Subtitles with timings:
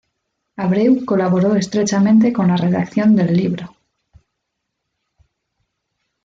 [0.57, 3.75] Abreu colaboró estrechamente con la redacción del libro.